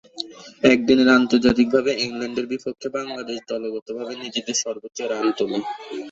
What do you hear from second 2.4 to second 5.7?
বিপক্ষে বাংলাদেশ দলগতভাবে নিজেদের সর্বোচ্চ রান তোলে।